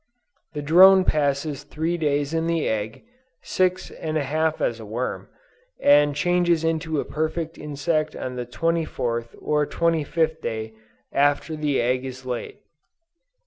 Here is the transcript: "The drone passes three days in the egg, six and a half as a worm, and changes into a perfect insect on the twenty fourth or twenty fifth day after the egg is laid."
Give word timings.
"The 0.53 0.63
drone 0.63 1.05
passes 1.05 1.61
three 1.61 1.95
days 1.95 2.33
in 2.33 2.47
the 2.47 2.67
egg, 2.67 3.03
six 3.43 3.91
and 3.91 4.17
a 4.17 4.23
half 4.23 4.59
as 4.59 4.79
a 4.79 4.83
worm, 4.87 5.29
and 5.79 6.15
changes 6.15 6.63
into 6.63 6.99
a 6.99 7.05
perfect 7.05 7.55
insect 7.55 8.15
on 8.15 8.35
the 8.35 8.47
twenty 8.47 8.83
fourth 8.83 9.35
or 9.39 9.67
twenty 9.67 10.03
fifth 10.03 10.41
day 10.41 10.73
after 11.11 11.55
the 11.55 11.79
egg 11.79 12.03
is 12.03 12.25
laid." 12.25 12.57